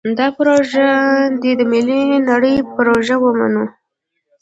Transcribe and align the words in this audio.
دا 0.17 0.27
پروژه 0.37 0.89
دې 1.41 1.51
د 1.59 1.61
ملي 1.71 2.01
رڼا 2.29 2.53
پروژه 2.75 3.15
ومنو. 3.21 3.65